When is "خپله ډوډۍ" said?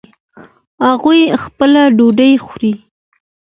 1.43-2.33